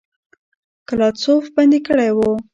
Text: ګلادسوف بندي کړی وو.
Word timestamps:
ګلادسوف 0.89 1.45
بندي 1.55 1.79
کړی 1.87 2.09
وو. 2.17 2.31